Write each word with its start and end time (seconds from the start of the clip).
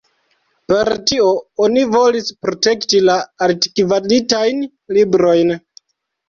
Per 0.71 0.87
tio 1.09 1.27
oni 1.65 1.83
volis 1.95 2.31
protekti 2.45 3.03
la 3.11 3.19
altkvalitajn 3.49 4.65
librojn. 4.99 5.55